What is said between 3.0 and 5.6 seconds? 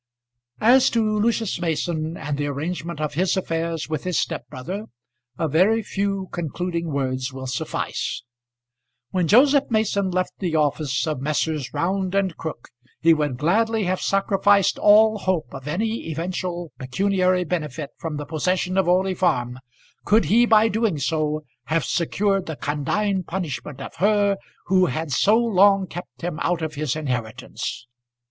his affairs with his step brother a